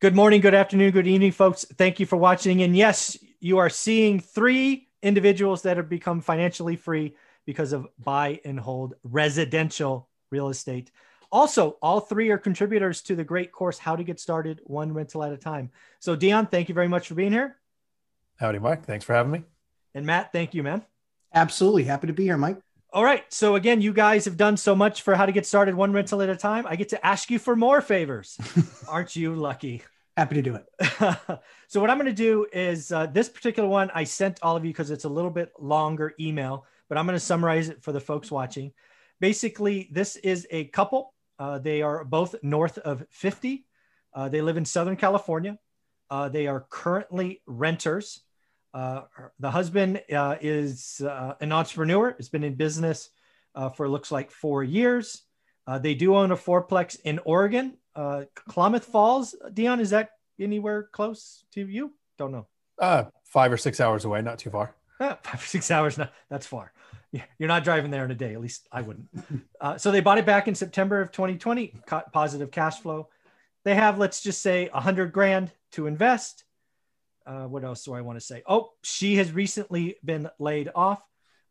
Good 0.00 0.14
morning, 0.14 0.40
good 0.40 0.54
afternoon, 0.54 0.92
good 0.92 1.08
evening, 1.08 1.32
folks. 1.32 1.64
Thank 1.64 1.98
you 1.98 2.06
for 2.06 2.14
watching. 2.14 2.62
And 2.62 2.76
yes, 2.76 3.18
you 3.40 3.58
are 3.58 3.68
seeing 3.68 4.20
three 4.20 4.86
individuals 5.02 5.62
that 5.62 5.76
have 5.76 5.88
become 5.88 6.20
financially 6.20 6.76
free 6.76 7.16
because 7.46 7.72
of 7.72 7.88
buy 7.98 8.38
and 8.44 8.60
hold 8.60 8.94
residential 9.02 10.08
real 10.30 10.50
estate. 10.50 10.92
Also, 11.32 11.78
all 11.82 11.98
three 11.98 12.30
are 12.30 12.38
contributors 12.38 13.02
to 13.02 13.16
the 13.16 13.24
great 13.24 13.50
course, 13.50 13.76
How 13.76 13.96
to 13.96 14.04
Get 14.04 14.20
Started 14.20 14.60
One 14.62 14.92
Rental 14.92 15.24
at 15.24 15.32
a 15.32 15.36
Time. 15.36 15.72
So, 15.98 16.14
Dion, 16.14 16.46
thank 16.46 16.68
you 16.68 16.76
very 16.76 16.86
much 16.86 17.08
for 17.08 17.16
being 17.16 17.32
here. 17.32 17.56
Howdy, 18.36 18.60
Mike. 18.60 18.84
Thanks 18.84 19.04
for 19.04 19.14
having 19.14 19.32
me. 19.32 19.42
And 19.96 20.06
Matt, 20.06 20.30
thank 20.30 20.54
you, 20.54 20.62
man. 20.62 20.84
Absolutely. 21.34 21.82
Happy 21.82 22.06
to 22.06 22.12
be 22.12 22.22
here, 22.22 22.36
Mike. 22.36 22.58
All 22.90 23.04
right. 23.04 23.22
So 23.28 23.54
again, 23.54 23.82
you 23.82 23.92
guys 23.92 24.24
have 24.24 24.38
done 24.38 24.56
so 24.56 24.74
much 24.74 25.02
for 25.02 25.14
how 25.14 25.26
to 25.26 25.32
get 25.32 25.44
started 25.44 25.74
one 25.74 25.92
rental 25.92 26.22
at 26.22 26.30
a 26.30 26.36
time. 26.36 26.66
I 26.66 26.74
get 26.76 26.88
to 26.90 27.06
ask 27.06 27.30
you 27.30 27.38
for 27.38 27.54
more 27.54 27.82
favors. 27.82 28.38
Aren't 28.88 29.14
you 29.14 29.34
lucky? 29.34 29.82
Happy 30.16 30.36
to 30.36 30.42
do 30.42 30.54
it. 30.54 30.66
so 31.68 31.80
what 31.80 31.90
I'm 31.90 31.98
going 31.98 32.06
to 32.06 32.12
do 32.12 32.46
is 32.50 32.90
uh, 32.90 33.06
this 33.06 33.28
particular 33.28 33.68
one 33.68 33.90
I 33.94 34.04
sent 34.04 34.38
all 34.42 34.56
of 34.56 34.64
you 34.64 34.70
because 34.70 34.90
it's 34.90 35.04
a 35.04 35.08
little 35.08 35.30
bit 35.30 35.52
longer 35.58 36.14
email, 36.18 36.64
but 36.88 36.96
I'm 36.96 37.04
going 37.04 37.14
to 37.14 37.24
summarize 37.24 37.68
it 37.68 37.82
for 37.82 37.92
the 37.92 38.00
folks 38.00 38.30
watching. 38.30 38.72
Basically, 39.20 39.88
this 39.92 40.16
is 40.16 40.46
a 40.50 40.64
couple. 40.64 41.12
Uh, 41.38 41.58
they 41.58 41.82
are 41.82 42.04
both 42.04 42.36
north 42.42 42.78
of 42.78 43.04
50. 43.10 43.66
Uh, 44.14 44.30
they 44.30 44.40
live 44.40 44.56
in 44.56 44.64
Southern 44.64 44.96
California. 44.96 45.58
Uh, 46.08 46.30
they 46.30 46.46
are 46.46 46.66
currently 46.70 47.42
renters. 47.46 48.22
Uh, 48.74 49.02
the 49.38 49.50
husband 49.50 50.02
uh, 50.12 50.36
is 50.40 51.00
uh, 51.00 51.34
an 51.40 51.52
entrepreneur, 51.52 52.14
has 52.16 52.28
been 52.28 52.44
in 52.44 52.54
business 52.54 53.10
uh, 53.54 53.68
for 53.68 53.88
looks 53.88 54.12
like 54.12 54.30
four 54.30 54.62
years. 54.62 55.22
Uh, 55.66 55.78
they 55.78 55.94
do 55.94 56.14
own 56.14 56.32
a 56.32 56.36
fourplex 56.36 56.98
in 57.04 57.18
Oregon. 57.24 57.76
Klamath 58.46 58.84
Falls, 58.84 59.34
Dion, 59.52 59.80
is 59.80 59.90
that 59.90 60.10
anywhere 60.40 60.88
close 60.92 61.44
to 61.52 61.66
you? 61.66 61.92
Don't 62.16 62.32
know. 62.32 62.46
five 63.24 63.52
or 63.52 63.56
six 63.56 63.80
hours 63.80 64.04
away, 64.04 64.22
not 64.22 64.38
too 64.38 64.50
far. 64.50 64.74
five 64.98 65.34
or 65.34 65.46
six 65.46 65.70
hours, 65.70 65.98
not, 65.98 66.12
that's 66.30 66.46
far. 66.46 66.72
You're 67.38 67.48
not 67.48 67.64
driving 67.64 67.90
there 67.90 68.04
in 68.04 68.10
a 68.10 68.14
day. 68.14 68.34
At 68.34 68.40
least 68.40 68.68
I 68.70 68.82
wouldn't. 68.82 69.08
so 69.78 69.90
they 69.90 70.00
bought 70.00 70.18
it 70.18 70.26
back 70.26 70.46
in 70.46 70.54
September 70.54 71.00
of 71.00 71.10
2020, 71.10 71.74
positive 72.12 72.50
cash 72.50 72.78
flow. 72.80 73.08
They 73.64 73.74
have, 73.74 73.98
let's 73.98 74.22
just 74.22 74.42
say, 74.42 74.70
a 74.72 74.80
hundred 74.80 75.12
grand 75.12 75.50
to 75.72 75.86
invest 75.86 76.44
uh, 77.28 77.46
what 77.46 77.62
else 77.62 77.84
do 77.84 77.92
I 77.92 78.00
want 78.00 78.18
to 78.18 78.24
say? 78.24 78.42
Oh, 78.48 78.70
she 78.82 79.16
has 79.16 79.30
recently 79.32 79.96
been 80.02 80.30
laid 80.38 80.70
off. 80.74 81.02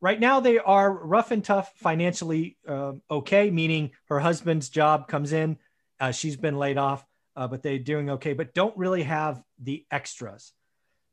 Right 0.02 0.20
now, 0.20 0.39
they 0.39 0.58
are 0.58 0.92
rough 0.92 1.31
and 1.31 1.44
tough 1.44 1.72
financially 1.75 2.58
uh, 2.67 2.94
okay, 3.09 3.52
meaning 3.52 3.92
her 4.09 4.20
husband's 4.20 4.70
job 4.70 5.08
comes 5.08 5.33
in. 5.33 5.58
Uh, 6.00 6.11
she's 6.11 6.36
been 6.36 6.58
laid 6.58 6.78
off, 6.78 7.05
uh, 7.36 7.48
but 7.48 7.61
they're 7.61 7.80
doing 7.80 8.09
okay, 8.11 8.33
but 8.33 8.53
don't 8.53 8.75
really 8.75 9.03
have 9.03 9.42
the 9.61 9.86
extras. 9.92 10.52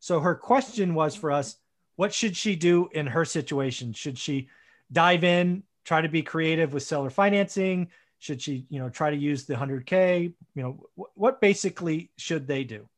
So 0.00 0.20
her 0.20 0.34
question 0.34 0.94
was 0.94 1.14
for 1.14 1.30
us 1.30 1.56
what 1.96 2.12
should 2.12 2.36
she 2.36 2.56
do 2.56 2.88
in 2.92 3.06
her 3.06 3.24
situation? 3.24 3.92
Should 3.92 4.18
she 4.18 4.48
dive 4.90 5.24
in, 5.24 5.62
try 5.84 6.00
to 6.00 6.08
be 6.08 6.22
creative 6.22 6.72
with 6.72 6.82
seller 6.82 7.10
financing? 7.10 7.88
Should 8.18 8.42
she, 8.42 8.66
you 8.68 8.80
know, 8.80 8.88
try 8.88 9.10
to 9.10 9.16
use 9.16 9.44
the 9.44 9.54
100K? 9.54 10.32
You 10.54 10.62
know, 10.62 10.86
wh- 10.96 11.16
what 11.16 11.40
basically 11.40 12.10
should 12.16 12.46
they 12.46 12.64
do? 12.64 12.88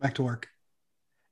Back 0.00 0.14
to 0.14 0.22
work. 0.22 0.48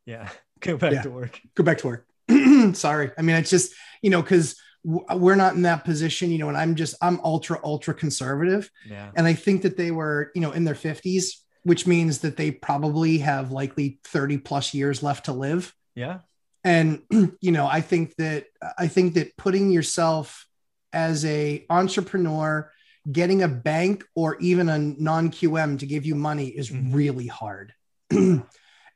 Yeah, 0.07 0.29
go 0.61 0.77
back 0.77 0.93
yeah. 0.93 1.03
to 1.03 1.11
work. 1.11 1.41
Go 1.55 1.65
back 1.65 1.79
to 1.79 1.87
work. 1.87 2.07
Sorry. 2.75 3.11
I 3.17 3.23
mean, 3.23 3.37
it's 3.37 3.51
just, 3.51 3.75
you 4.03 4.11
know, 4.11 4.23
because 4.23 4.57
we're 4.85 5.35
not 5.35 5.55
in 5.55 5.63
that 5.63 5.85
position, 5.85 6.31
you 6.31 6.39
know, 6.39 6.49
and 6.49 6.57
I'm 6.57 6.75
just, 6.75 6.95
I'm 7.03 7.21
ultra, 7.21 7.59
ultra 7.65 7.95
conservative. 7.95 8.71
Yeah. 8.89 9.11
And 9.17 9.27
I 9.27 9.35
think 9.35 9.63
that 9.63 9.77
they 9.77 9.91
were, 9.91 10.31
you 10.35 10.41
know, 10.41 10.53
in 10.53 10.65
their 10.65 10.75
50s, 10.75 11.33
which 11.65 11.87
means 11.87 12.21
that 12.21 12.37
they 12.37 12.51
probably 12.51 13.19
have 13.19 13.51
likely 13.51 13.99
30 14.05 14.39
plus 14.39 14.75
years 14.75 15.03
left 15.03 15.27
to 15.27 15.33
live. 15.33 15.75
Yeah. 15.95 16.21
And, 16.65 17.03
you 17.41 17.53
know, 17.53 17.67
I 17.67 17.81
think 17.81 18.15
that, 18.17 18.47
I 18.79 18.89
think 18.89 19.15
that 19.15 19.37
putting 19.37 19.71
yourself 19.71 20.47
as 20.93 21.25
a 21.25 21.67
entrepreneur, 21.69 22.71
getting 23.11 23.43
a 23.43 23.49
bank 23.49 24.05
or 24.15 24.37
even 24.39 24.69
a 24.69 24.79
non 24.79 25.31
QM 25.31 25.79
to 25.81 25.87
give 25.87 26.07
you 26.07 26.15
money 26.15 26.49
is 26.49 26.71
mm-hmm. 26.71 26.95
really 26.95 27.27
hard. 27.27 27.73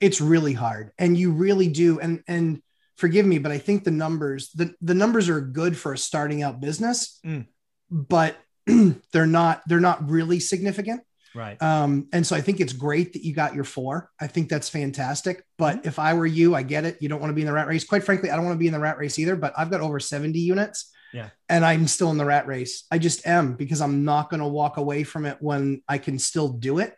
it's 0.01 0.21
really 0.21 0.53
hard. 0.53 0.93
And 0.99 1.17
you 1.17 1.33
really 1.33 1.69
do. 1.69 2.01
And 2.01 2.23
and 2.27 2.63
forgive 2.97 3.25
me 3.25 3.39
but 3.39 3.51
i 3.51 3.57
think 3.57 3.83
the 3.83 3.91
numbers 3.91 4.51
the, 4.53 4.73
the 4.83 4.95
numbers 4.95 5.29
are 5.29 5.41
good 5.41 5.77
for 5.77 5.95
a 5.95 5.99
starting 5.99 6.43
out 6.43 6.61
business 6.61 7.19
mm. 7.25 7.45
but 7.91 8.37
they're 9.13 9.27
not 9.27 9.63
they're 9.67 9.81
not 9.81 10.09
really 10.09 10.41
significant. 10.41 11.03
Right. 11.35 11.61
Um 11.63 12.09
and 12.13 12.27
so 12.27 12.37
i 12.37 12.41
think 12.41 12.61
it's 12.61 12.73
great 12.73 13.15
that 13.15 13.25
you 13.25 13.35
got 13.35 13.55
your 13.55 13.65
four. 13.65 14.11
I 14.21 14.27
think 14.27 14.49
that's 14.49 14.69
fantastic. 14.69 15.45
But 15.59 15.79
mm-hmm. 15.79 15.89
if 15.89 15.99
i 15.99 16.15
were 16.15 16.27
you 16.27 16.55
i 16.55 16.63
get 16.63 16.85
it. 16.85 16.99
You 17.01 17.09
don't 17.09 17.21
want 17.21 17.31
to 17.31 17.35
be 17.35 17.43
in 17.43 17.47
the 17.47 17.53
rat 17.53 17.67
race. 17.67 17.85
Quite 17.85 18.05
frankly 18.05 18.31
i 18.31 18.37
don't 18.37 18.45
want 18.45 18.55
to 18.55 18.61
be 18.61 18.67
in 18.67 18.73
the 18.73 18.81
rat 18.81 18.99
race 18.99 19.19
either 19.19 19.37
but 19.37 19.53
i've 19.57 19.71
got 19.71 19.81
over 19.81 19.99
70 19.99 20.39
units. 20.39 20.91
Yeah. 21.13 21.31
And 21.49 21.65
i'm 21.65 21.87
still 21.87 22.11
in 22.11 22.19
the 22.19 22.25
rat 22.25 22.47
race. 22.47 22.85
I 22.91 22.99
just 22.99 23.27
am 23.27 23.55
because 23.55 23.81
i'm 23.81 24.05
not 24.05 24.31
going 24.31 24.41
to 24.41 24.47
walk 24.47 24.77
away 24.77 25.05
from 25.05 25.25
it 25.27 25.39
when 25.41 25.83
i 25.89 25.99
can 25.99 26.19
still 26.19 26.49
do 26.49 26.79
it 26.79 26.95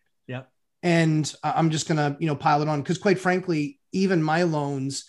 and 0.84 1.34
I'm 1.43 1.71
just 1.71 1.89
gonna 1.89 2.17
you 2.21 2.28
know 2.28 2.37
pile 2.37 2.62
it 2.62 2.69
on 2.69 2.83
because 2.83 2.99
quite 2.99 3.19
frankly, 3.19 3.81
even 3.91 4.22
my 4.22 4.45
loans, 4.45 5.06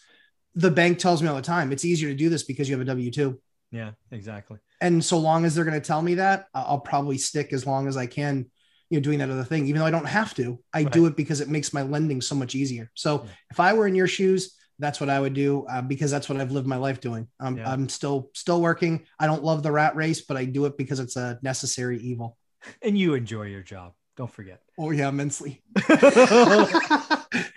the 0.56 0.72
bank 0.72 0.98
tells 0.98 1.22
me 1.22 1.28
all 1.28 1.36
the 1.36 1.42
time 1.44 1.72
it's 1.72 1.86
easier 1.86 2.10
to 2.10 2.16
do 2.16 2.30
this 2.30 2.42
because 2.44 2.68
you 2.68 2.74
have 2.74 2.82
a 2.82 2.86
W 2.86 3.12
two. 3.12 3.40
Yeah, 3.72 3.92
exactly. 4.10 4.58
And 4.82 5.04
so 5.04 5.18
long 5.18 5.46
as 5.46 5.54
they're 5.54 5.66
going 5.66 5.80
to 5.80 5.86
tell 5.86 6.02
me 6.02 6.16
that, 6.16 6.48
I'll 6.54 6.80
probably 6.80 7.18
stick 7.18 7.52
as 7.52 7.66
long 7.66 7.88
as 7.88 7.98
I 7.98 8.06
can, 8.06 8.46
you 8.90 9.00
know, 9.00 9.04
doing 9.04 9.20
that 9.20 9.30
other 9.30 9.44
thing, 9.44 9.68
even 9.68 9.80
though 9.80 9.86
I 9.86 9.92
don't 9.92 10.06
have 10.06 10.34
to. 10.36 10.60
I 10.74 10.84
right. 10.84 10.92
do 10.92 11.08
it 11.08 11.18
because 11.18 11.42
it 11.42 11.50
makes 11.50 11.74
my 11.74 11.82
lending 11.82 12.22
so 12.22 12.36
much 12.36 12.56
easier. 12.56 12.90
So 12.94 13.24
yeah. 13.24 13.32
if 13.52 13.60
I 13.60 13.74
were 13.74 13.88
in 13.88 13.96
your 13.96 14.08
shoes, 14.08 14.56
that's 14.80 15.00
what 15.00 15.10
I 15.10 15.20
would 15.20 15.34
do 15.34 15.66
uh, 15.70 15.82
because 15.82 16.12
that's 16.12 16.30
what 16.30 16.40
I've 16.40 16.52
lived 16.52 16.68
my 16.68 16.78
life 16.78 17.02
doing. 17.02 17.28
Um, 17.40 17.58
yeah. 17.58 17.70
I'm 17.70 17.90
still 17.90 18.30
still 18.34 18.62
working. 18.62 19.06
I 19.20 19.28
don't 19.28 19.44
love 19.44 19.64
the 19.64 19.72
rat 19.72 19.96
race, 19.96 20.22
but 20.22 20.38
I 20.38 20.46
do 20.46 20.66
it 20.66 20.78
because 20.78 21.00
it's 21.00 21.16
a 21.16 21.40
necessary 21.42 22.00
evil. 22.00 22.38
And 22.82 22.98
you 22.98 23.14
enjoy 23.14 23.44
your 23.44 23.62
job. 23.62 23.94
Don't 24.18 24.32
forget. 24.32 24.62
Oh 24.78 24.92
yeah, 24.92 25.10
immensely. 25.10 25.62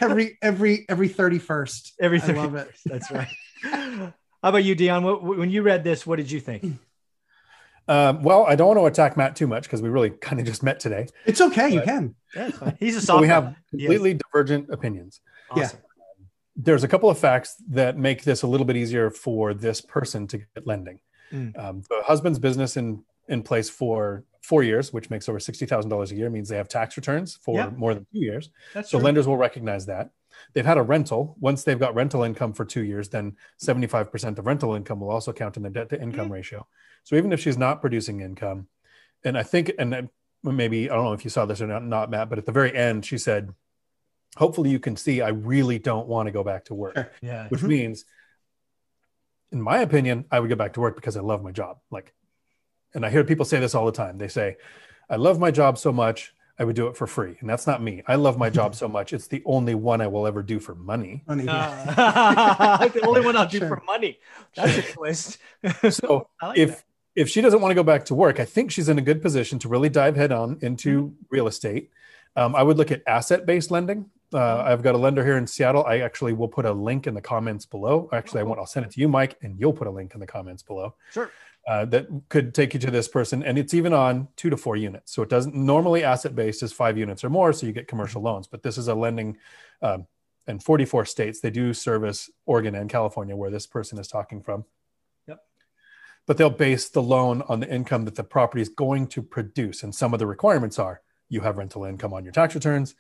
every 0.01 0.39
every 0.43 0.87
every 0.89 1.09
thirty 1.09 1.39
first. 1.39 1.95
Every 2.01 2.21
31st. 2.21 2.29
I 2.29 2.33
love 2.35 2.55
it. 2.57 2.71
That's 2.85 3.11
right. 3.11 3.29
How 4.43 4.51
about 4.51 4.65
you, 4.65 4.75
Dion? 4.75 5.05
When 5.05 5.51
you 5.51 5.63
read 5.63 5.85
this, 5.85 6.07
what 6.07 6.17
did 6.17 6.31
you 6.31 6.41
think? 6.41 6.65
Um, 7.91 8.23
well, 8.23 8.45
I 8.47 8.55
don't 8.55 8.67
want 8.67 8.79
to 8.81 8.85
attack 8.85 9.17
Matt 9.17 9.35
too 9.35 9.47
much 9.47 9.63
because 9.63 9.81
we 9.81 9.89
really 9.89 10.11
kind 10.11 10.39
of 10.39 10.45
just 10.45 10.63
met 10.63 10.79
today. 10.79 11.07
It's 11.25 11.41
okay, 11.41 11.71
you 11.71 11.81
can. 11.81 12.15
Yeah, 12.37 12.51
He's 12.79 12.97
a 12.97 13.01
soft. 13.01 13.23
we 13.23 13.29
have 13.29 13.57
completely 13.71 14.13
divergent 14.13 14.69
opinions. 14.69 15.21
Awesome. 15.51 15.79
Yeah. 15.79 16.25
There's 16.55 16.85
a 16.85 16.89
couple 16.89 17.09
of 17.09 17.19
facts 17.19 17.55
that 17.71 17.97
make 17.97 18.25
this 18.25 18.43
a 18.43 18.47
little 18.47 18.67
bit 18.67 18.77
easier 18.77 19.09
for 19.09 19.55
this 19.55 19.81
person 19.81 20.27
to 20.27 20.37
get 20.37 20.67
lending. 20.67 21.01
Mm. 21.33 21.59
Um, 21.59 21.83
the 21.89 22.03
husband's 22.05 22.39
business 22.39 22.77
in 22.77 23.05
in 23.27 23.43
place 23.43 23.71
for 23.71 24.25
four 24.49 24.63
years, 24.63 24.95
which 24.95 25.11
makes 25.11 25.29
over 25.29 25.39
$60,000 25.39 26.11
a 26.11 26.15
year, 26.15 26.31
means 26.31 26.49
they 26.49 26.57
have 26.57 26.69
tax 26.69 26.97
returns 26.97 27.37
for 27.43 27.71
more 27.73 27.93
than 27.93 28.07
two 28.11 28.21
years. 28.21 28.49
That's 28.73 28.91
so 28.91 28.99
true. 28.99 29.05
lenders 29.05 29.27
will 29.27 29.37
recognize 29.37 29.85
that. 29.87 30.11
They've 30.55 30.65
had 30.65 30.79
a 30.79 30.83
rental. 30.83 31.37
Once 31.39 31.65
they've 31.65 31.79
got 31.79 31.95
rental 31.95 32.23
income 32.23 32.55
for 32.55 32.65
two 32.65 32.83
years, 32.83 33.11
then 33.11 33.37
75% 33.63 34.39
of 34.39 34.47
rental 34.47 34.75
income 34.75 35.01
will 35.01 35.11
also 35.11 35.35
count 35.35 35.59
in 35.59 35.63
the 35.63 35.69
debt 35.69 35.91
to 35.91 36.01
income 36.01 36.27
mm-hmm. 36.27 36.35
ratio. 36.35 36.67
So 37.05 37.17
even 37.17 37.31
if 37.31 37.41
she's 37.41 37.59
not 37.59 37.83
producing 37.83 38.23
income, 38.23 38.69
and 39.23 39.37
I 39.37 39.43
think, 39.43 39.71
and 39.79 40.09
maybe, 40.43 40.89
I 40.89 40.95
don't 40.95 41.05
know 41.05 41.13
if 41.13 41.25
you 41.25 41.31
saw 41.31 41.45
this 41.45 41.61
or 41.61 41.67
not, 41.67 41.85
not 41.85 42.11
Matt, 42.11 42.31
but 42.31 42.39
at 42.39 42.47
the 42.47 42.53
very 42.53 42.75
end, 42.75 43.05
she 43.05 43.19
said, 43.19 43.53
hopefully 44.37 44.71
you 44.71 44.79
can 44.79 44.97
see 44.97 45.21
I 45.21 45.29
really 45.29 45.79
don't 45.79 46.09
want 46.09 46.27
to 46.27 46.33
go 46.33 46.43
back 46.43 46.65
to 46.67 46.75
work. 46.75 46.95
Sure. 46.95 47.11
Yeah. 47.21 47.49
Which 47.49 47.61
mm-hmm. 47.61 47.69
means, 47.69 48.07
in 49.53 49.61
my 49.61 49.81
opinion, 49.81 50.25
I 50.31 50.41
would 50.41 50.49
go 50.49 50.57
back 50.57 50.73
to 50.75 50.81
work 50.81 50.97
because 50.97 51.19
I 51.19 51.21
love 51.21 51.43
my 51.43 51.53
job. 51.53 51.81
Like 51.91 52.15
and 52.95 53.05
I 53.05 53.11
hear 53.11 53.25
people 53.25 53.45
say 53.45 53.61
this 53.61 53.75
all 53.75 53.87
the 53.87 53.93
time. 53.93 54.19
They 54.19 54.29
say, 54.29 54.57
I 55.11 55.17
love 55.17 55.39
my 55.39 55.51
job 55.51 55.79
so 55.79 55.93
much, 55.93 56.35
I 56.59 56.65
would 56.65 56.75
do 56.75 56.89
it 56.89 56.97
for 56.97 57.07
free. 57.07 57.37
And 57.41 57.49
that's 57.49 57.67
not 57.67 57.81
me. 57.81 58.03
I 58.07 58.17
love 58.17 58.37
my 58.37 58.51
job 58.51 58.75
so 58.75 58.89
much. 58.89 59.13
It's 59.13 59.29
the 59.29 59.43
only 59.45 59.75
one 59.75 60.01
I 60.01 60.09
will 60.09 60.27
ever 60.27 60.43
do 60.43 60.59
for 60.59 60.75
money. 60.75 61.23
Money. 61.27 61.47
Uh, 61.49 62.89
the 62.89 63.07
only 63.07 63.21
one 63.21 63.37
I'll 63.37 63.47
do 63.47 63.59
sure. 63.59 63.69
for 63.69 63.83
money. 63.87 64.19
That's 64.57 64.79
a 64.79 64.83
twist. 64.83 65.39
so 65.91 66.29
like 66.43 66.59
if, 66.59 66.69
that. 66.71 66.85
if 67.15 67.29
she 67.29 67.41
doesn't 67.41 67.61
want 67.61 67.71
to 67.71 67.75
go 67.77 67.85
back 67.85 68.05
to 68.07 68.15
work, 68.15 68.41
I 68.41 68.45
think 68.45 68.73
she's 68.73 68.89
in 68.89 68.99
a 68.99 69.03
good 69.03 69.23
position 69.23 69.59
to 69.61 69.69
really 69.69 69.89
dive 69.89 70.17
head 70.17 70.33
on 70.33 70.59
into 70.61 71.03
mm-hmm. 71.05 71.15
real 71.31 71.47
estate. 71.47 71.91
Um, 72.35 72.57
I 72.57 72.63
would 72.63 72.77
look 72.77 72.91
at 72.91 73.03
asset 73.07 73.47
based 73.47 73.71
lending. 73.71 74.11
Uh, 74.33 74.39
mm-hmm. 74.39 74.69
I've 74.69 74.83
got 74.83 74.95
a 74.95 74.99
lender 74.99 75.25
here 75.25 75.37
in 75.37 75.47
Seattle. 75.47 75.85
I 75.85 76.01
actually 76.01 76.33
will 76.33 76.49
put 76.49 76.65
a 76.65 76.73
link 76.73 77.07
in 77.07 77.15
the 77.15 77.21
comments 77.21 77.67
below. 77.67 78.09
Actually, 78.13 78.41
I 78.41 78.45
won't. 78.45 78.59
I'll 78.59 78.67
send 78.67 78.85
it 78.85 78.93
to 78.93 79.01
you, 79.01 79.09
Mike, 79.09 79.39
and 79.43 79.59
you'll 79.59 79.73
put 79.73 79.87
a 79.87 79.91
link 79.91 80.15
in 80.15 80.21
the 80.21 80.27
comments 80.27 80.63
below. 80.63 80.95
Sure 81.13 81.31
uh, 81.69 81.85
that 81.85 82.09
could 82.31 82.55
take 82.55 82.73
you 82.73 82.81
to 82.81 82.91
this 82.91 83.09
person 83.09 83.43
and 83.43 83.59
it's 83.59 83.75
even 83.75 83.93
on 83.93 84.27
two 84.37 84.49
to 84.49 84.57
four 84.57 84.75
units 84.75 85.13
so 85.13 85.23
it 85.23 85.29
doesn't 85.29 85.55
normally 85.55 86.03
asset 86.03 86.35
based 86.35 86.63
is 86.63 86.73
five 86.73 86.97
units 86.97 87.23
or 87.23 87.29
more 87.31 87.53
so 87.53 87.67
you 87.67 87.73
get 87.73 87.87
commercial 87.87 88.23
loans 88.23 88.47
but 88.47 88.63
this 88.63 88.79
is 88.79 88.89
a 88.89 88.95
lending 88.95 89.37
um, 89.83 90.07
in 90.47 90.59
44 90.59 91.05
states 91.05 91.41
they 91.41 91.51
do 91.51 91.75
service 91.75 92.31
oregon 92.47 92.75
and 92.75 92.89
california 92.89 93.37
where 93.37 93.51
this 93.51 93.67
person 93.67 93.99
is 93.99 94.09
talking 94.09 94.41
from 94.43 94.65
yep. 95.27 95.41
but 96.27 96.39
they'll 96.39 96.49
base 96.49 96.89
the 96.89 97.03
loan 97.03 97.43
on 97.49 97.61
the 97.61 97.69
income 97.69 98.07
that 98.07 98.15
the 98.15 98.25
property 98.25 98.63
is 98.63 98.71
going 98.71 99.07
to 99.09 99.23
produce 99.23 99.83
and 99.83 99.95
some 99.95 100.15
of 100.15 100.19
the 100.19 100.27
requirements 100.27 100.79
are 100.79 101.03
you 101.29 101.43
have 101.43 101.59
rental 101.59 101.85
income 101.85 102.15
on 102.15 102.25
your 102.25 102.33
tax 102.33 102.55
returns 102.55 102.95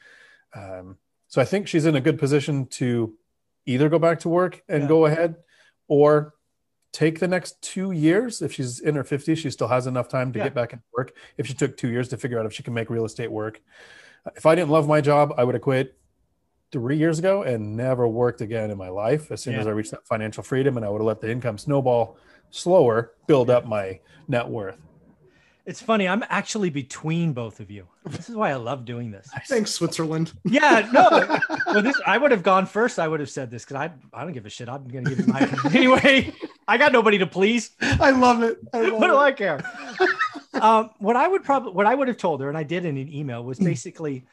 Um, 0.54 0.98
so 1.28 1.40
I 1.42 1.44
think 1.44 1.68
she's 1.68 1.86
in 1.86 1.96
a 1.96 2.00
good 2.00 2.18
position 2.18 2.66
to 2.66 3.14
either 3.66 3.88
go 3.88 3.98
back 3.98 4.20
to 4.20 4.28
work 4.28 4.62
and 4.68 4.82
Yeah. 4.82 4.88
go 4.88 5.06
ahead 5.06 5.36
or 5.88 6.34
take 6.92 7.20
the 7.20 7.28
next 7.28 7.60
two 7.62 7.92
years. 7.92 8.42
If 8.42 8.52
she's 8.52 8.80
in 8.80 8.94
her 8.94 9.04
50s, 9.04 9.36
she 9.38 9.50
still 9.50 9.68
has 9.68 9.86
enough 9.86 10.08
time 10.08 10.32
to 10.32 10.38
Yeah. 10.38 10.44
get 10.46 10.54
back 10.54 10.72
into 10.72 10.84
work. 10.96 11.12
If 11.36 11.46
she 11.46 11.54
took 11.54 11.76
two 11.76 11.88
years 11.90 12.08
to 12.08 12.16
figure 12.16 12.38
out 12.38 12.46
if 12.46 12.52
she 12.52 12.62
can 12.62 12.74
make 12.74 12.90
real 12.90 13.04
estate 13.04 13.30
work. 13.30 13.60
If 14.36 14.46
I 14.46 14.54
didn't 14.54 14.70
love 14.70 14.88
my 14.88 15.00
job, 15.00 15.32
I 15.38 15.44
would 15.44 15.54
have 15.54 15.62
quit 15.62 15.96
three 16.70 16.96
years 16.96 17.18
ago 17.18 17.42
and 17.42 17.76
never 17.76 18.06
worked 18.06 18.40
again 18.42 18.70
in 18.70 18.76
my 18.76 18.88
life 18.88 19.30
as 19.30 19.40
soon 19.42 19.54
as 19.54 19.66
I 19.66 19.70
reached 19.70 19.90
that 19.92 20.06
financial 20.06 20.42
freedom 20.42 20.76
and 20.76 20.84
I 20.84 20.90
would 20.90 21.00
have 21.00 21.06
let 21.06 21.20
the 21.20 21.30
income 21.30 21.56
snowball 21.56 22.18
slower, 22.50 23.12
build 23.26 23.48
up 23.50 23.66
my 23.66 24.00
net 24.26 24.46
worth. 24.48 24.76
It's 25.64 25.82
funny. 25.82 26.08
I'm 26.08 26.24
actually 26.30 26.70
between 26.70 27.34
both 27.34 27.60
of 27.60 27.70
you. 27.70 27.86
This 28.06 28.30
is 28.30 28.34
why 28.34 28.50
I 28.50 28.54
love 28.54 28.86
doing 28.86 29.10
this. 29.10 29.28
Thanks, 29.48 29.70
Switzerland. 29.70 30.32
Yeah, 30.46 30.88
no. 30.92 31.38
well, 31.66 31.82
this 31.82 32.00
I 32.06 32.16
would 32.16 32.30
have 32.30 32.42
gone 32.42 32.64
first. 32.64 32.98
I 32.98 33.06
would 33.06 33.20
have 33.20 33.28
said 33.28 33.50
this 33.50 33.66
because 33.66 33.76
I 33.76 33.90
I 34.14 34.24
don't 34.24 34.32
give 34.32 34.46
a 34.46 34.50
shit. 34.50 34.66
I'm 34.70 34.88
gonna 34.88 35.10
give 35.10 35.20
it 35.20 35.26
my 35.28 35.40
opinion 35.40 35.76
anyway. 35.76 36.34
I 36.68 36.76
got 36.76 36.92
nobody 36.92 37.16
to 37.18 37.26
please. 37.26 37.70
I 37.80 38.10
love 38.10 38.42
it. 38.42 38.58
I 38.74 38.82
love 38.82 38.92
What 39.00 39.06
do 39.08 39.14
it. 39.14 39.18
I 39.18 39.32
care? 39.32 39.58
um, 40.62 40.90
what 40.98 41.16
I 41.16 41.26
would 41.26 41.42
probably 41.42 41.72
what 41.72 41.86
I 41.86 41.94
would 41.94 42.08
have 42.08 42.18
told 42.18 42.42
her, 42.42 42.48
and 42.50 42.58
I 42.58 42.62
did 42.62 42.84
in 42.84 42.98
an 42.98 43.12
email, 43.12 43.42
was 43.42 43.58
basically, 43.58 44.26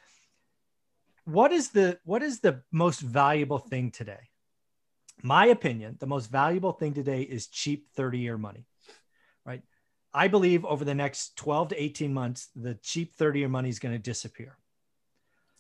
what 1.24 1.54
is 1.54 1.70
the 1.70 1.98
what 2.04 2.22
is 2.22 2.42
the 2.42 2.62
most 2.72 3.00
valuable 3.00 3.58
thing 3.58 3.90
today? 3.90 4.30
My 5.24 5.46
opinion, 5.48 5.96
the 6.00 6.08
most 6.08 6.30
valuable 6.30 6.74
thing 6.74 6.94
today 6.94 7.22
is 7.22 7.48
cheap 7.48 7.88
30 7.96 8.20
year 8.20 8.38
money, 8.38 8.66
right? 9.46 9.62
I 10.14 10.28
believe 10.28 10.66
over 10.66 10.84
the 10.84 10.94
next 10.94 11.38
12 11.38 11.70
to 11.70 11.82
18 11.82 12.14
months, 12.14 12.50
the 12.54 12.76
cheap 12.76 13.16
30 13.16 13.40
year 13.40 13.50
money 13.50 13.70
is 13.70 13.80
going 13.80 13.94
to 13.96 14.00
disappear. 14.00 14.58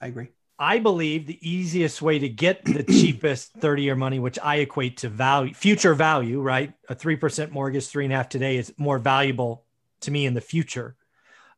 I 0.01 0.07
agree. 0.07 0.27
I 0.57 0.79
believe 0.79 1.27
the 1.27 1.39
easiest 1.47 2.01
way 2.01 2.19
to 2.19 2.29
get 2.29 2.63
the 2.65 2.83
cheapest 2.89 3.53
30 3.53 3.83
year 3.83 3.95
money, 3.95 4.19
which 4.19 4.39
I 4.41 4.57
equate 4.57 4.97
to 4.97 5.09
value, 5.09 5.53
future 5.53 5.93
value, 5.93 6.41
right? 6.41 6.73
A 6.89 6.95
3% 6.95 7.51
mortgage, 7.51 7.87
three 7.87 8.05
and 8.05 8.13
a 8.13 8.17
half 8.17 8.29
today 8.29 8.57
is 8.57 8.73
more 8.77 8.99
valuable 8.99 9.65
to 10.01 10.11
me 10.11 10.25
in 10.25 10.33
the 10.33 10.41
future, 10.41 10.95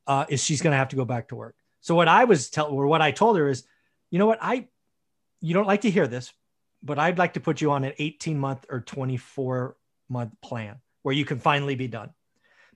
uh, 0.08 0.26
is 0.30 0.44
she's 0.44 0.62
going 0.62 0.72
to 0.72 0.78
have 0.78 0.90
to 0.90 0.96
go 0.96 1.06
back 1.06 1.28
to 1.30 1.36
work. 1.36 1.56
So 1.82 1.96
what 1.96 2.08
I 2.08 2.24
was 2.24 2.50
telling, 2.50 2.74
or 2.74 2.88
what 2.88 3.02
I 3.02 3.12
told 3.12 3.38
her 3.38 3.50
is, 3.50 3.64
you 4.10 4.20
know 4.20 4.26
what? 4.26 4.40
I, 4.42 4.68
you 5.42 5.54
don't 5.54 5.68
like 5.68 5.82
to 5.82 5.92
hear 5.92 6.08
this, 6.08 6.34
but 6.82 6.98
I'd 6.98 7.18
like 7.18 7.34
to 7.34 7.40
put 7.40 7.62
you 7.62 7.72
on 7.72 7.84
an 7.84 7.94
18 8.00 8.40
month 8.40 8.66
or 8.70 8.82
24 8.82 9.76
month 10.10 10.34
plan 10.42 10.78
where 11.04 11.14
you 11.14 11.26
can 11.26 11.40
finally 11.40 11.76
be 11.76 11.88
done 11.88 12.12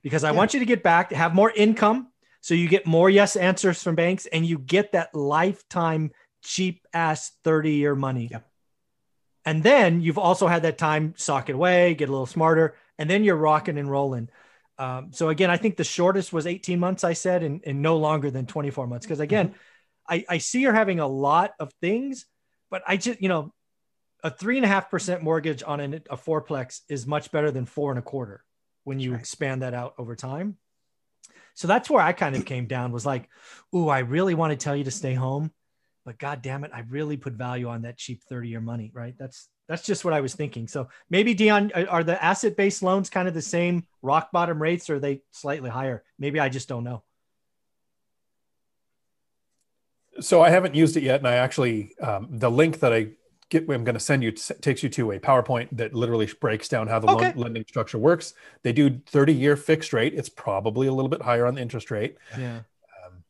because 0.02 0.22
I 0.24 0.30
Yeah. 0.30 0.36
want 0.36 0.54
you 0.54 0.60
to 0.60 0.66
get 0.66 0.82
back 0.82 1.08
to 1.08 1.16
have 1.16 1.34
more 1.34 1.50
income. 1.50 2.11
So 2.42 2.54
you 2.54 2.68
get 2.68 2.86
more 2.86 3.08
yes 3.08 3.36
answers 3.36 3.82
from 3.82 3.94
banks 3.94 4.26
and 4.26 4.44
you 4.44 4.58
get 4.58 4.92
that 4.92 5.14
lifetime 5.14 6.10
cheap 6.42 6.86
ass 6.92 7.32
30 7.44 7.72
year 7.72 7.94
money. 7.94 8.28
Yep. 8.30 8.46
And 9.44 9.62
then 9.62 10.00
you've 10.00 10.18
also 10.18 10.46
had 10.46 10.62
that 10.62 10.76
time 10.76 11.14
sock 11.16 11.48
it 11.48 11.54
away, 11.54 11.94
get 11.94 12.08
a 12.08 12.12
little 12.12 12.26
smarter, 12.26 12.76
and 12.98 13.08
then 13.08 13.24
you're 13.24 13.36
rocking 13.36 13.78
and 13.78 13.90
rolling. 13.90 14.28
Um, 14.78 15.12
so 15.12 15.28
again, 15.28 15.50
I 15.50 15.56
think 15.56 15.76
the 15.76 15.84
shortest 15.84 16.32
was 16.32 16.46
18 16.46 16.78
months, 16.78 17.04
I 17.04 17.12
said, 17.12 17.42
and, 17.42 17.60
and 17.64 17.80
no 17.80 17.96
longer 17.96 18.30
than 18.30 18.46
24 18.46 18.86
months. 18.86 19.06
Because 19.06 19.20
again, 19.20 19.54
I, 20.08 20.24
I 20.28 20.38
see 20.38 20.64
her 20.64 20.72
having 20.72 21.00
a 21.00 21.06
lot 21.06 21.54
of 21.60 21.72
things, 21.80 22.26
but 22.70 22.82
I 22.86 22.96
just, 22.96 23.22
you 23.22 23.28
know, 23.28 23.52
a 24.24 24.30
three 24.30 24.56
and 24.56 24.64
a 24.64 24.68
half 24.68 24.90
percent 24.90 25.22
mortgage 25.22 25.62
on 25.64 25.80
an, 25.80 25.94
a 26.10 26.16
fourplex 26.16 26.80
is 26.88 27.06
much 27.06 27.30
better 27.32 27.50
than 27.50 27.66
four 27.66 27.90
and 27.90 27.98
a 27.98 28.02
quarter 28.02 28.44
when 28.84 28.98
you 29.00 29.12
Right. 29.12 29.20
expand 29.20 29.62
that 29.62 29.74
out 29.74 29.94
over 29.98 30.16
time. 30.16 30.56
So 31.54 31.68
that's 31.68 31.90
where 31.90 32.02
I 32.02 32.12
kind 32.12 32.34
of 32.34 32.44
came 32.44 32.66
down 32.66 32.92
was 32.92 33.06
like, 33.06 33.28
ooh, 33.74 33.88
I 33.88 34.00
really 34.00 34.34
want 34.34 34.52
to 34.52 34.56
tell 34.56 34.76
you 34.76 34.84
to 34.84 34.90
stay 34.90 35.14
home, 35.14 35.52
but 36.04 36.18
god 36.18 36.42
damn 36.42 36.64
it, 36.64 36.70
I 36.74 36.80
really 36.88 37.16
put 37.16 37.34
value 37.34 37.68
on 37.68 37.82
that 37.82 37.98
cheap 37.98 38.22
30 38.28 38.48
year 38.48 38.60
money, 38.60 38.90
right? 38.94 39.14
That's 39.18 39.48
that's 39.68 39.82
just 39.82 40.04
what 40.04 40.14
I 40.14 40.20
was 40.20 40.34
thinking. 40.34 40.68
So 40.68 40.88
maybe 41.08 41.34
Dion, 41.34 41.70
are- 41.74 42.04
the 42.04 42.22
asset 42.22 42.56
based 42.56 42.82
loans 42.82 43.08
kind 43.08 43.28
of 43.28 43.34
the 43.34 43.42
same 43.42 43.86
rock 44.02 44.30
bottom 44.32 44.60
rates 44.60 44.90
or 44.90 44.96
are 44.96 45.00
they 45.00 45.22
slightly 45.30 45.70
higher? 45.70 46.02
Maybe 46.18 46.40
I 46.40 46.48
just 46.48 46.68
don't 46.68 46.84
know. 46.84 47.04
So 50.20 50.42
I 50.42 50.50
haven't 50.50 50.74
used 50.74 50.96
it 50.98 51.02
yet, 51.02 51.20
and 51.20 51.26
I 51.26 51.36
actually 51.36 51.94
um, 52.00 52.28
the 52.30 52.50
link 52.50 52.80
that 52.80 52.92
I 52.92 53.12
get, 53.52 53.68
I'm 53.70 53.84
going 53.84 53.94
to 53.94 54.00
send 54.00 54.22
you 54.22 54.32
takes 54.32 54.82
you 54.82 54.88
to 54.88 55.12
a 55.12 55.20
PowerPoint 55.20 55.68
that 55.72 55.94
literally 55.94 56.28
breaks 56.40 56.68
down 56.68 56.88
how 56.88 56.98
the 56.98 57.08
Okay. 57.08 57.26
loan, 57.32 57.36
lending 57.36 57.64
structure 57.68 57.98
works. 57.98 58.34
They 58.62 58.72
do 58.72 58.98
30 59.06 59.32
year 59.34 59.56
fixed 59.56 59.92
rate. 59.92 60.14
It's 60.14 60.28
probably 60.28 60.86
a 60.86 60.92
little 60.92 61.08
bit 61.08 61.22
higher 61.22 61.46
on 61.46 61.54
the 61.54 61.60
interest 61.60 61.90
rate, 61.90 62.16
Yeah. 62.36 62.60
Um, 63.04 63.24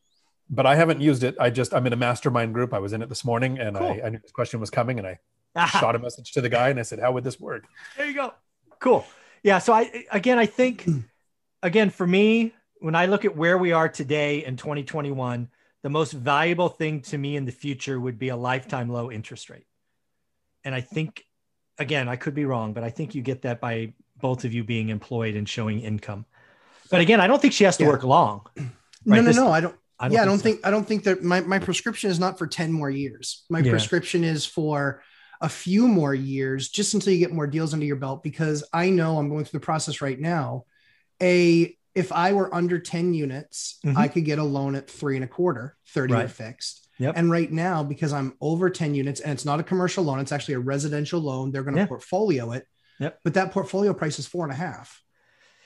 but 0.49 0.65
I 0.67 0.77
haven't 0.77 1.01
used 1.01 1.25
it. 1.25 1.35
I 1.41 1.51
just 1.51 1.75
I'm 1.75 1.87
in 1.87 1.93
a 1.93 1.97
mastermind 1.97 2.55
group. 2.55 2.73
I 2.73 2.79
was 2.79 2.93
in 2.93 3.03
it 3.03 3.09
this 3.09 3.25
morning, 3.25 3.59
and 3.59 3.77
Cool. 3.77 3.99
I, 4.03 4.07
I 4.07 4.09
knew 4.11 4.19
this 4.19 4.33
question 4.33 4.61
was 4.61 4.71
coming, 4.71 4.99
and 4.99 5.07
I 5.07 5.19
shot 5.67 5.95
a 5.97 5.99
message 5.99 6.33
to 6.33 6.41
the 6.41 6.49
guy, 6.49 6.69
and 6.71 6.79
I 6.79 6.83
said, 6.83 6.99
"How 7.01 7.13
would 7.13 7.25
this 7.25 7.39
work?" 7.41 7.65
There 7.97 8.07
you 8.07 8.15
go. 8.15 8.33
Cool. 8.79 9.05
Yeah. 9.43 9.59
So 9.59 9.73
I 9.73 10.05
again 10.13 10.39
I 10.39 10.47
think 10.47 10.87
again 11.63 11.91
for 11.91 12.07
me, 12.07 12.55
when 12.79 12.95
I 12.95 13.07
look 13.07 13.25
at 13.25 13.37
where 13.37 13.59
we 13.59 13.73
are 13.73 13.89
today 13.89 14.45
in 14.45 14.57
2021, 14.57 15.49
the 15.83 15.91
most 15.91 16.13
valuable 16.13 16.69
thing 16.69 17.01
to 17.03 17.19
me 17.19 17.35
in 17.37 17.45
the 17.45 17.53
future 17.53 17.99
would 18.01 18.19
be 18.19 18.29
a 18.29 18.37
lifetime 18.37 18.89
low 18.89 19.11
interest 19.11 19.51
rate. 19.51 19.67
And 20.65 20.75
I 20.75 20.81
think 20.81 21.25
again, 21.79 22.09
I 22.09 22.17
could 22.17 22.35
be 22.35 22.45
wrong, 22.45 22.73
but 22.75 22.85
I 22.85 22.91
think 22.91 23.15
you 23.15 23.23
get 23.23 23.43
that 23.43 23.61
by 23.61 23.95
both 24.21 24.45
of 24.45 24.53
you 24.53 24.63
being 24.63 24.91
employed 24.91 25.35
and 25.35 25.49
showing 25.49 25.81
income. 25.81 26.27
But 26.91 27.01
again, 27.01 27.21
I 27.21 27.27
don't 27.27 27.41
think 27.41 27.55
she 27.55 27.65
has 27.65 27.77
to 27.79 27.85
Yeah. 27.85 27.91
work 27.91 28.05
long. 28.05 28.47
No, 29.05 29.17
Right, 29.17 29.21
no, 29.23 29.27
this- 29.27 29.37
no. 29.37 29.51
I 29.51 29.61
don't. 29.61 29.75
I 29.99 30.09
yeah, 30.11 30.23
I 30.23 30.25
don't 30.25 30.39
so. 30.39 30.45
think 30.45 30.61
I 30.65 30.71
don't 30.71 30.87
think 30.87 31.03
that 31.05 31.25
my, 31.25 31.41
my 31.41 31.59
prescription 31.59 32.09
is 32.09 32.21
not 32.21 32.39
for 32.39 32.47
10 32.47 32.73
more 32.73 32.89
years. 32.89 33.45
My 33.51 33.59
Yeah. 33.59 33.71
prescription 33.73 34.23
is 34.23 34.47
for 34.47 35.03
a 35.41 35.49
few 35.49 35.89
more 35.89 36.15
years 36.15 36.69
just 36.69 36.95
until 36.95 37.13
you 37.13 37.19
get 37.19 37.33
more 37.33 37.49
deals 37.49 37.73
under 37.75 37.85
your 37.85 37.97
belt 37.97 38.23
because 38.23 38.63
I 38.73 38.91
know 38.91 39.19
I'm 39.19 39.29
going 39.29 39.45
through 39.45 39.59
the 39.59 39.65
process 39.65 40.01
right 40.01 40.21
now. 40.21 40.67
A 41.21 41.77
if 41.97 42.13
I 42.13 42.33
were 42.33 42.55
under 42.55 42.79
10 42.79 43.13
units, 43.13 43.81
Mhm. 43.85 43.97
I 43.97 44.07
could 44.09 44.25
get 44.25 44.39
a 44.39 44.45
loan 44.45 44.77
at 44.77 44.89
three 44.89 45.17
and 45.17 45.25
a 45.25 45.29
quarter, 45.29 45.77
30 45.89 46.13
year 46.15 46.21
Right. 46.23 46.31
fixed. 46.31 46.82
Yep. 46.99 47.15
And 47.17 47.31
right 47.31 47.51
now, 47.51 47.83
because 47.83 48.13
I'm 48.13 48.35
over 48.41 48.71
10 48.71 48.95
units 48.95 49.21
and 49.21 49.33
it's 49.33 49.45
not 49.45 49.61
a 49.61 49.63
commercial 49.63 50.05
loan, 50.05 50.21
it's 50.21 50.33
actually 50.33 50.55
a 50.55 50.61
residential 50.61 51.21
loan, 51.21 51.51
they're 51.51 51.63
going 51.63 51.75
to 51.75 51.81
Yeah. 51.83 51.87
portfolio 51.87 52.53
it. 52.53 52.67
Yep. 53.01 53.21
But 53.25 53.35
that 53.35 53.51
portfolio 53.51 53.93
price 53.95 54.19
is 54.19 54.27
four 54.27 54.45
and 54.45 54.53
a 54.53 54.57
half. 54.57 55.03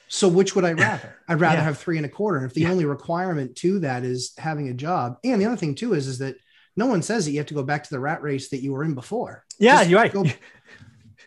So 0.08 0.28
which 0.28 0.54
would 0.54 0.64
I 0.64 0.72
rather? 0.72 1.16
I'd 1.28 1.40
rather 1.40 1.56
Yeah. 1.58 1.64
have 1.64 1.78
three 1.78 1.96
and 1.96 2.06
a 2.06 2.08
quarter. 2.08 2.38
And 2.38 2.46
if 2.46 2.54
the 2.54 2.62
Yeah. 2.62 2.70
only 2.70 2.84
requirement 2.84 3.56
to 3.56 3.80
that 3.80 4.04
is 4.04 4.32
having 4.38 4.68
a 4.68 4.74
job, 4.74 5.18
and 5.24 5.40
the 5.40 5.46
other 5.46 5.56
thing 5.56 5.74
too 5.74 5.94
is 5.94 6.06
is 6.06 6.18
that 6.18 6.36
no 6.76 6.86
one 6.86 7.02
says 7.02 7.24
that 7.24 7.32
you 7.32 7.38
have 7.38 7.46
to 7.48 7.54
go 7.54 7.62
back 7.64 7.82
to 7.84 7.90
the 7.90 7.98
rat 7.98 8.22
race 8.22 8.48
that 8.50 8.62
you 8.62 8.72
were 8.72 8.84
in 8.84 8.94
before. 8.94 9.44
Yeah, 9.58 9.78
Just 9.78 9.90
you're 9.90 10.00
right. 10.00 10.12
Go, 10.12 10.24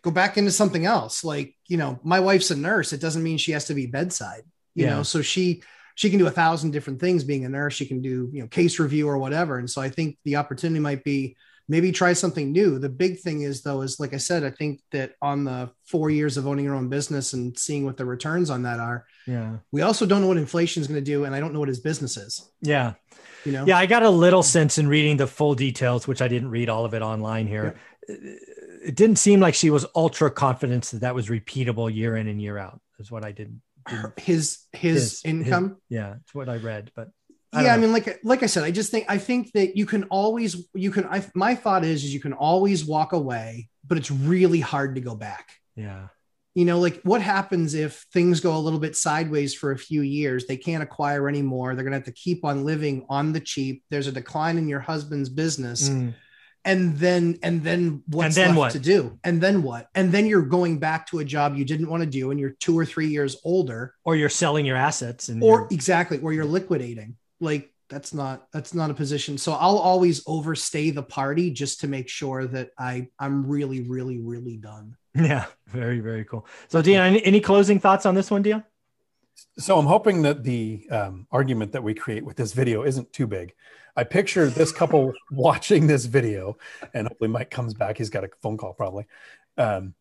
go 0.01 0.12
back 0.12 0.38
into 0.38 0.51
something 0.51 0.85
else. 0.85 1.24
Like 1.25 1.55
you 1.67 1.77
know, 1.77 2.00
my 2.03 2.19
wife's 2.21 2.51
a 2.51 2.55
nurse. 2.55 2.93
It 2.93 3.01
doesn't 3.01 3.21
mean 3.21 3.38
she 3.38 3.51
has 3.51 3.65
to 3.65 3.74
be 3.74 3.85
bedside. 3.85 4.43
You 4.75 4.85
know, 4.85 5.03
so 5.03 5.21
she 5.21 5.62
she 6.00 6.10
can 6.10 6.18
do 6.18 6.27
a 6.27 6.32
thousand 6.32 6.72
different 6.72 7.01
things 7.01 7.25
being 7.25 7.44
a 7.44 7.50
nurse. 7.50 7.74
She 7.74 7.86
can 7.86 8.01
do 8.01 8.29
you 8.32 8.39
know 8.41 8.48
case 8.48 8.79
review 8.79 9.10
or 9.10 9.18
whatever. 9.18 9.58
And 9.58 9.70
so 9.70 9.82
I 9.82 9.89
think 9.89 10.18
the 10.24 10.38
opportunity 10.38 10.79
might 10.79 11.03
be 11.03 11.36
maybe 11.68 11.91
try 11.91 12.13
something 12.13 12.53
new. 12.53 12.79
The 12.79 12.88
big 12.88 13.20
thing 13.20 13.41
is 13.41 13.63
though 13.63 13.82
is 13.82 14.00
like 14.00 14.13
I 14.13 14.18
said, 14.18 14.46
I 14.46 14.50
think 14.51 14.79
that 14.94 15.15
on 15.22 15.44
the 15.44 15.72
four 15.86 16.10
years 16.10 16.38
of 16.38 16.48
owning 16.48 16.63
your 16.63 16.75
own 16.75 16.88
business 16.88 17.34
and 17.34 17.60
seeing 17.60 17.84
what 17.84 17.98
the 17.98 18.06
returns 18.06 18.50
on 18.50 18.63
that 18.63 18.79
are, 18.79 19.08
Yeah. 19.27 19.58
we 19.74 19.82
also 19.82 20.06
don't 20.06 20.22
know 20.22 20.27
what 20.27 20.38
inflation 20.38 20.79
is 20.79 20.88
going 20.88 21.03
to 21.03 21.12
do, 21.13 21.25
and 21.25 21.36
I 21.36 21.41
don't 21.41 21.51
know 21.51 21.60
what 21.60 21.68
his 21.68 21.82
business 21.82 22.15
is. 22.15 22.50
Yeah. 22.62 22.94
You 23.44 23.51
know, 23.51 23.65
Yeah, 23.65 23.77
I 23.77 23.86
got 23.86 24.03
a 24.03 24.10
little 24.10 24.41
sense 24.41 24.77
in 24.77 24.88
reading 24.88 25.18
the 25.18 25.27
full 25.27 25.53
details, 25.53 26.08
which 26.08 26.22
I 26.22 26.29
didn't 26.29 26.50
read 26.50 26.70
all 26.70 26.86
of 26.86 26.94
it 26.94 27.01
online 27.01 27.46
here. 27.46 27.75
It 28.08 28.96
didn't 28.96 29.18
seem 29.18 29.41
like 29.41 29.53
she 29.53 29.70
was 29.70 29.86
ultra 29.96 30.32
confident 30.32 30.86
that 30.86 31.01
that 31.01 31.13
was 31.13 31.27
repeatable 31.27 31.94
year 31.94 32.15
in 32.15 32.29
and 32.29 32.41
year 32.41 32.58
out. 32.58 32.79
Is 33.00 33.12
what 33.12 33.25
I 33.25 33.32
didn't. 33.34 33.62
Didn't 33.89 34.19
his 34.19 34.60
his, 34.72 35.22
income. 35.25 35.77
yeah, 35.89 36.15
it's 36.22 36.34
what 36.34 36.50
I 36.50 36.58
read. 36.58 36.91
But 36.96 37.10
yeah, 37.53 37.63
don't 37.63 37.72
I 37.72 37.77
mean, 37.77 37.91
like 37.93 38.19
like 38.24 38.43
I 38.43 38.46
said, 38.46 38.63
I 38.63 38.72
just 38.72 38.91
think 38.91 39.05
I 39.10 39.17
think 39.17 39.51
that 39.53 39.75
you 39.75 39.86
can 39.86 40.03
always 40.05 40.67
you 40.74 40.91
can. 40.91 41.05
I, 41.05 41.25
my 41.34 41.55
thought 41.55 41.84
is 41.84 42.03
is 42.03 42.13
you 42.13 42.19
can 42.19 42.34
always 42.34 42.86
walk 42.86 43.13
away, 43.13 43.69
but 43.88 43.98
it's 43.98 44.12
really 44.12 44.60
hard 44.60 44.96
to 44.96 45.01
go 45.01 45.15
back. 45.15 45.50
yeah, 45.75 46.08
You 46.53 46.65
know, 46.65 46.79
like 46.79 47.01
what 47.03 47.22
happens 47.22 47.74
if 47.74 48.05
things 48.13 48.39
go 48.39 48.55
a 48.55 48.60
little 48.60 48.79
bit 48.79 48.96
sideways 48.96 49.55
for 49.55 49.72
a 49.72 49.77
few 49.77 50.01
years? 50.01 50.46
They 50.46 50.58
can't 50.58 50.84
acquire 50.84 51.27
anymore. 51.27 51.74
They're 51.74 51.84
going 51.84 51.93
to 51.93 51.98
have 51.98 52.05
to 52.05 52.12
keep 52.12 52.46
on 52.46 52.65
living 52.65 53.05
on 53.10 53.34
the 53.34 53.39
cheap. 53.39 53.84
There's 53.89 54.08
a 54.08 54.12
decline 54.12 54.58
in 54.58 54.67
your 54.67 54.81
husband's 54.81 55.29
business. 55.29 55.89
Mm, 55.89 56.13
and 56.65 56.97
then 56.97 57.37
and 57.43 57.63
then 57.63 58.03
what's 58.07 58.35
then 58.35 58.49
left 58.49 58.57
what? 58.57 58.71
to 58.71 58.79
do 58.79 59.17
and 59.23 59.41
then 59.41 59.63
what 59.63 59.87
and 59.95 60.11
then 60.11 60.25
you're 60.25 60.41
going 60.41 60.77
back 60.77 61.07
to 61.07 61.19
a 61.19 61.25
job 61.25 61.55
you 61.55 61.65
didn't 61.65 61.89
want 61.89 62.03
to 62.03 62.09
do 62.09 62.31
and 62.31 62.39
you're 62.39 62.51
two 62.59 62.77
or 62.77 62.85
three 62.85 63.07
years 63.07 63.37
older 63.43 63.93
or 64.03 64.15
you're 64.15 64.29
selling 64.29 64.65
your 64.65 64.77
assets 64.77 65.29
and 65.29 65.41
or 65.43 65.67
exactly 65.71 66.19
or 66.19 66.33
you're 66.33 66.45
liquidating 66.45 67.15
like 67.39 67.73
that's 67.89 68.13
not 68.13 68.47
that's 68.51 68.73
not 68.73 68.91
a 68.91 68.93
position 68.93 69.37
so 69.37 69.53
i'll 69.53 69.77
always 69.77 70.21
overstay 70.27 70.89
the 70.91 71.01
party 71.01 71.49
just 71.49 71.79
to 71.79 71.87
make 71.87 72.09
sure 72.09 72.45
that 72.45 72.69
i 72.77 73.07
i'm 73.19 73.47
really 73.47 73.81
really 73.81 74.19
really 74.19 74.57
done 74.57 74.95
yeah, 75.15 75.45
very 75.67 75.99
very 75.99 76.23
cool. 76.23 76.45
So, 76.67 76.81
dean 76.81 76.99
any, 76.99 77.41
closing 77.41 77.79
thoughts 77.79 78.05
on 78.05 78.13
this 78.13 78.29
one, 78.29 78.41
Dion? 78.41 78.63
So 79.58 79.77
I'm 79.77 79.86
hoping 79.86 80.22
that 80.24 80.43
the 80.43 80.88
um, 80.91 81.27
argument 81.31 81.72
that 81.74 81.84
we 81.84 81.93
create 81.93 82.25
with 82.25 82.38
this 82.38 82.53
video 82.53 82.84
isn't 82.84 83.12
too 83.13 83.27
big. 83.27 83.53
I 83.96 84.03
picture 84.03 84.48
this 84.48 84.72
couple 84.72 85.13
watching 85.31 85.88
this 85.88 86.05
video, 86.05 86.58
and 86.93 87.08
hopefully 87.08 87.29
Mike 87.29 87.50
comes 87.51 87.74
back. 87.74 87.98
He's 87.98 88.10
got 88.10 88.24
a 88.24 88.29
phone 88.41 88.58
call 88.58 88.74
probably. 88.74 89.05
Um, 89.58 89.93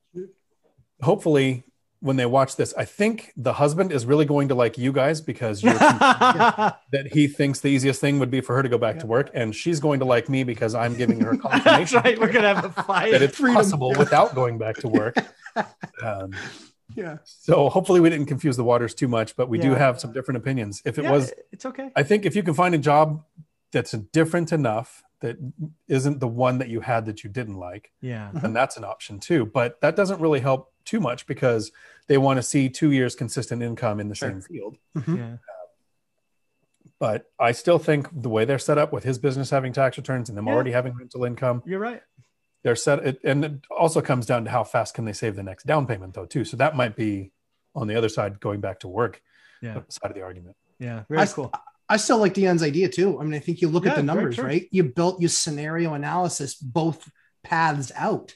hopefully, 1.01 1.65
when 2.01 2.17
they 2.17 2.27
watch 2.27 2.55
this, 2.55 2.73
I 2.77 2.85
think 2.85 3.33
the 3.37 3.55
husband 3.55 3.91
is 3.91 4.07
really 4.07 4.25
going 4.25 4.49
to 4.49 4.55
like 4.55 4.79
you 4.79 4.93
guys 4.93 5.21
because 5.21 5.63
you're 5.63 5.75
that 5.75 7.09
he 7.13 7.27
thinks 7.27 7.59
the 7.61 7.69
easiest 7.69 8.01
thing 8.01 8.21
would 8.21 8.31
be 8.31 8.41
for 8.41 8.55
her 8.55 8.63
to 8.63 8.69
go 8.69 8.79
back 8.79 9.01
to 9.01 9.07
work, 9.07 9.31
and 9.35 9.55
she's 9.55 9.81
going 9.81 9.99
to 9.99 10.05
like 10.05 10.29
me 10.29 10.45
because 10.45 10.75
I'm 10.75 10.95
giving 10.95 11.21
her 11.21 11.37
That's 11.43 11.65
confirmation 11.65 12.01
right. 12.05 12.21
We're 12.21 12.33
gonna 12.33 12.55
have 12.55 12.65
a 12.65 12.83
fight. 12.83 13.11
that 13.13 13.23
it's 13.23 13.37
Freedom. 13.37 13.57
possible 13.57 13.95
without 13.99 14.35
going 14.35 14.59
back 14.59 14.77
to 14.77 14.89
work. 14.89 15.17
Um, 16.03 16.33
Yeah. 16.97 17.19
so 17.25 17.69
hopefully 17.69 18.01
we 18.01 18.11
didn't 18.11 18.27
confuse 18.27 18.57
the 18.57 18.65
waters 18.65 18.95
too 18.95 19.09
much, 19.09 19.37
but 19.37 19.49
we 19.49 19.59
do 19.59 19.75
have 19.75 20.01
some 20.01 20.13
different 20.13 20.39
opinions. 20.39 20.83
If 20.85 20.99
it 20.99 21.05
Yeah, 21.05 21.13
was, 21.13 21.33
it's 21.53 21.67
okay. 21.67 21.91
I 21.95 22.03
think 22.03 22.25
if 22.27 22.35
you 22.35 22.43
can 22.43 22.55
find 22.55 22.75
a 22.75 22.79
job 22.79 23.25
that's 23.73 23.93
different 23.93 24.53
enough 24.53 25.03
that 25.21 25.37
isn't 25.89 26.21
the 26.21 26.29
one 26.29 26.59
that 26.59 26.69
you 26.69 26.81
had 26.81 27.05
that 27.07 27.25
you 27.25 27.31
didn't 27.31 27.57
like, 27.57 27.91
Yeah. 28.01 28.31
then 28.33 28.53
that's 28.53 28.77
an 28.77 28.85
option 28.85 29.19
too. 29.21 29.47
But 29.47 29.81
that 29.81 29.97
doesn't 29.97 30.21
really 30.21 30.41
help 30.41 30.73
too 30.85 31.01
much 31.01 31.27
because 31.27 31.71
they 32.07 32.17
want 32.19 32.39
to 32.39 32.43
see 32.43 32.69
two 32.71 32.93
years 32.93 33.15
consistent 33.15 33.63
income 33.63 34.01
in 34.01 34.09
the 34.09 34.15
Sure. 34.15 34.31
same 34.31 34.41
field. 34.41 34.79
Mhm. 34.97 35.17
Yeah. 35.19 35.37
But 36.99 37.31
I 37.39 37.53
still 37.53 37.79
think 37.79 38.09
the 38.13 38.29
way 38.29 38.45
they're 38.45 38.59
set 38.59 38.79
up 38.79 38.93
with 38.93 39.05
his 39.05 39.19
business 39.19 39.51
having 39.51 39.73
tax 39.73 39.97
returns 39.99 40.29
and 40.29 40.39
them 40.39 40.47
Yeah. 40.47 40.55
already 40.55 40.73
having 40.73 40.95
rental 40.97 41.25
income, 41.25 41.63
You're 41.67 41.79
right. 41.81 42.03
They're 42.65 42.77
set 42.77 42.99
it, 43.07 43.21
and 43.25 43.45
it 43.45 43.53
also 43.71 44.01
comes 44.01 44.27
down 44.27 44.45
to 44.45 44.51
how 44.51 44.65
fast 44.65 44.95
can 44.95 45.05
they 45.05 45.13
save 45.13 45.37
the 45.37 45.43
next 45.43 45.65
down 45.67 45.87
payment 45.87 46.15
though 46.15 46.27
too 46.27 46.45
so 46.45 46.57
that 46.57 46.77
might 46.77 46.97
be 46.97 47.31
on 47.75 47.87
the 47.87 47.95
other 47.95 48.09
side 48.09 48.41
going 48.41 48.61
back 48.61 48.81
to 48.81 48.89
work 48.89 49.23
Yeah. 49.63 49.81
side 49.89 50.11
of 50.11 50.15
the 50.15 50.23
argument 50.23 50.57
Yeah. 50.79 51.05
Very 51.09 51.23
I, 51.23 51.27
cool. 51.27 51.53
I 51.89 51.97
still 51.97 52.19
like 52.19 52.35
Dion's 52.35 52.63
idea 52.63 52.89
too. 52.89 53.19
I 53.19 53.25
mean, 53.25 53.35
I 53.35 53.39
think 53.39 53.63
you 53.63 53.69
look 53.69 53.85
Yeah, 53.85 53.93
at 53.93 53.97
the 53.97 54.03
numbers, 54.03 54.35
true. 54.37 54.45
right? 54.45 54.69
You 54.71 54.85
built 54.85 55.21
your 55.21 55.31
scenario 55.31 55.95
analysis 55.95 56.55
both 56.55 57.09
paths 57.43 57.91
out, 57.97 58.35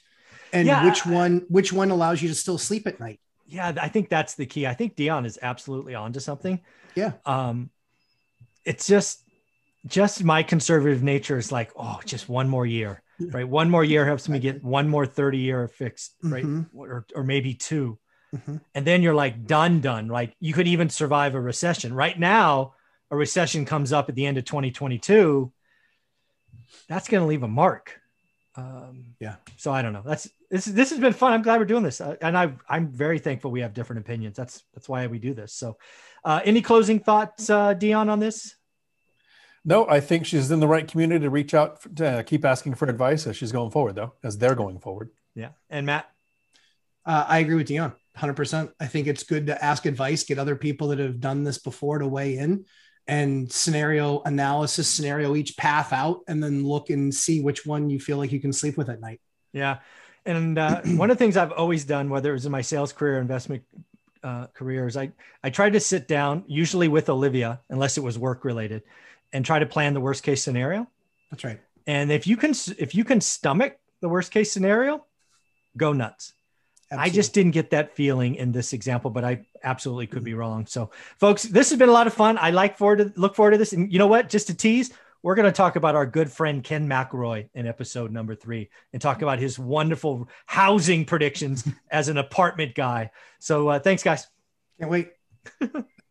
and 0.54 0.66
Yeah, 0.66 0.84
which 0.86 1.06
I- 1.06 1.10
one 1.12 1.44
which 1.48 1.70
one 1.72 1.90
allows 1.90 2.22
you 2.22 2.28
to 2.28 2.34
still 2.34 2.56
sleep 2.58 2.86
at 2.86 2.98
night? 2.98 3.20
Yeah, 3.46 3.74
I 3.80 3.88
think 3.88 4.08
that's 4.08 4.34
the 4.36 4.46
key. 4.46 4.66
I 4.66 4.72
think 4.72 4.96
Dion 4.96 5.26
is 5.26 5.38
absolutely 5.42 5.94
onto 5.94 6.18
something. 6.20 6.60
Yeah. 6.94 7.12
Um, 7.26 7.68
it's 8.64 8.86
just 8.86 9.22
just 9.86 10.24
my 10.24 10.42
conservative 10.42 11.02
nature 11.02 11.36
is 11.36 11.52
like, 11.52 11.72
oh, 11.76 12.00
just 12.06 12.28
one 12.30 12.48
more 12.48 12.64
year, 12.64 13.01
right? 13.32 13.48
One 13.48 13.70
more 13.70 13.84
year 13.84 14.04
helps 14.06 14.28
me 14.28 14.38
get 14.38 14.62
one 14.64 14.88
more 14.88 15.06
30 15.06 15.38
year 15.38 15.68
fixed, 15.68 16.14
right? 16.22 16.44
Mhm. 16.44 16.68
Or, 16.74 17.06
or 17.14 17.24
maybe 17.24 17.54
2 17.54 17.98
Mhm. 18.34 18.62
And 18.74 18.86
then 18.86 19.02
you're 19.02 19.14
like 19.14 19.46
done, 19.46 19.80
done. 19.82 20.08
Like 20.08 20.34
you 20.40 20.54
could 20.54 20.66
even 20.66 20.88
survive 20.88 21.34
a 21.34 21.40
recession. 21.40 21.92
Right 21.92 22.18
now, 22.18 22.74
a 23.10 23.16
recession 23.16 23.66
comes 23.66 23.92
up 23.92 24.08
at 24.08 24.14
the 24.14 24.24
end 24.24 24.38
of 24.38 24.46
2022. 24.46 25.52
That's 26.88 27.08
going 27.08 27.20
to 27.22 27.26
leave 27.26 27.42
a 27.42 27.48
mark. 27.48 28.00
Um, 28.56 29.14
Yeah. 29.20 29.36
So 29.58 29.70
I 29.70 29.82
don't 29.82 29.92
know. 29.92 30.02
That's 30.04 30.28
this. 30.50 30.64
This 30.64 30.90
has 30.90 30.98
been 30.98 31.12
fun. 31.12 31.32
I'm 31.32 31.42
glad 31.42 31.58
we're 31.58 31.66
doing 31.66 31.82
this, 31.82 32.00
uh, 32.00 32.16
and 32.20 32.36
I 32.36 32.52
I'm 32.68 32.88
very 32.88 33.18
thankful 33.18 33.50
we 33.50 33.60
have 33.60 33.72
different 33.72 34.00
opinions. 34.00 34.36
That's 34.36 34.62
that's 34.74 34.88
why 34.88 35.06
we 35.06 35.18
do 35.18 35.32
this. 35.32 35.54
So, 35.54 35.78
uh, 36.24 36.40
any 36.44 36.60
closing 36.60 37.00
thoughts, 37.00 37.48
uh, 37.48 37.72
Dion, 37.74 38.10
on 38.10 38.18
this? 38.18 38.54
No 39.64 39.86
i 39.88 40.00
think 40.00 40.26
she's 40.26 40.50
in 40.50 40.60
the 40.60 40.68
right 40.68 40.88
community 40.88 41.22
to 41.24 41.30
reach 41.30 41.54
out 41.54 41.80
to 41.96 42.06
uh, 42.06 42.22
keep 42.22 42.44
asking 42.44 42.74
for 42.74 42.88
advice 42.88 43.26
as 43.26 43.36
she's 43.36 43.52
going 43.52 43.70
forward 43.70 43.94
though 43.94 44.12
as 44.22 44.38
they're 44.38 44.54
going 44.54 44.78
forward 44.78 45.10
Yeah. 45.34 45.50
And 45.70 45.86
Matt. 45.86 46.06
Uh, 47.04 47.24
I 47.26 47.38
agree 47.38 47.56
with 47.56 47.66
Dion, 47.66 47.92
hundred 48.14 48.34
percent. 48.34 48.70
I 48.78 48.86
think 48.86 49.06
it's 49.06 49.24
good 49.24 49.46
to 49.46 49.64
ask 49.64 49.86
advice, 49.86 50.22
get 50.24 50.38
other 50.38 50.54
people 50.56 50.88
that 50.88 50.98
have 51.00 51.20
done 51.20 51.42
this 51.42 51.58
before 51.58 51.98
to 51.98 52.06
weigh 52.06 52.36
in, 52.36 52.64
and 53.08 53.50
scenario 53.50 54.22
analysis, 54.22 54.88
scenario 54.88 55.34
each 55.34 55.56
path 55.56 55.92
out, 55.92 56.20
and 56.28 56.42
then 56.42 56.64
look 56.64 56.90
and 56.90 57.12
see 57.12 57.40
which 57.40 57.66
one 57.66 57.90
you 57.90 57.98
feel 57.98 58.18
like 58.18 58.30
you 58.30 58.40
can 58.40 58.52
sleep 58.52 58.76
with 58.76 58.88
at 58.88 59.00
night. 59.00 59.20
Yeah. 59.52 59.78
And 60.24 60.58
uh, 60.58 60.82
one 60.84 61.10
of 61.10 61.18
the 61.18 61.24
things 61.24 61.36
I've 61.36 61.52
always 61.52 61.84
done, 61.84 62.08
whether 62.08 62.30
it 62.30 62.34
was 62.34 62.46
in 62.46 62.52
my 62.52 62.62
sales 62.62 62.92
career, 62.92 63.18
investment 63.18 63.64
uh, 64.22 64.46
career, 64.54 64.86
is 64.86 64.96
I, 64.96 65.10
I 65.42 65.50
tried 65.50 65.72
to 65.72 65.80
sit 65.80 66.06
down, 66.06 66.44
usually 66.46 66.86
with 66.86 67.08
Olivia, 67.08 67.60
unless 67.68 67.98
it 67.98 68.04
was 68.04 68.16
work 68.16 68.44
related, 68.44 68.82
and 69.32 69.44
try 69.44 69.58
to 69.58 69.66
plan 69.66 69.94
the 69.94 70.00
worst 70.00 70.22
case 70.22 70.42
scenario. 70.42 70.88
That's 71.30 71.44
right. 71.44 71.60
And 71.86 72.12
if 72.12 72.26
you 72.26 72.36
can, 72.36 72.52
if 72.78 72.94
you 72.94 73.04
can 73.04 73.20
stomach 73.20 73.78
the 74.00 74.08
worst 74.08 74.30
case 74.30 74.52
scenario, 74.52 75.04
go 75.76 75.92
nuts. 75.92 76.34
I 76.98 77.08
just 77.08 77.32
didn't 77.32 77.52
get 77.52 77.70
that 77.70 77.96
feeling 77.96 78.34
in 78.34 78.52
this 78.52 78.72
example, 78.72 79.10
but 79.10 79.24
I 79.24 79.46
absolutely 79.64 80.06
could 80.06 80.24
be 80.24 80.34
wrong. 80.34 80.66
So, 80.66 80.90
folks, 81.18 81.42
this 81.42 81.70
has 81.70 81.78
been 81.78 81.88
a 81.88 81.92
lot 81.92 82.06
of 82.06 82.14
fun. 82.14 82.38
I 82.38 82.50
like 82.50 82.76
forward 82.76 82.98
to 82.98 83.12
look 83.16 83.34
forward 83.34 83.52
to 83.52 83.58
this. 83.58 83.72
And 83.72 83.90
you 83.92 83.98
know 83.98 84.08
what? 84.08 84.28
Just 84.28 84.48
to 84.48 84.54
tease, 84.54 84.92
we're 85.22 85.34
going 85.34 85.46
to 85.46 85.52
talk 85.52 85.76
about 85.76 85.94
our 85.94 86.04
good 86.04 86.30
friend 86.30 86.62
Ken 86.62 86.88
McElroy 86.88 87.48
in 87.54 87.66
episode 87.66 88.12
number 88.12 88.34
three 88.34 88.68
and 88.92 89.00
talk 89.00 89.22
about 89.22 89.38
his 89.38 89.58
wonderful 89.58 90.28
housing 90.46 91.04
predictions 91.04 91.66
as 91.90 92.08
an 92.08 92.18
apartment 92.18 92.74
guy. 92.74 93.10
So, 93.38 93.68
uh, 93.68 93.78
thanks, 93.78 94.02
guys. 94.02 94.26
can't 94.78 94.90
wait. 94.90 95.12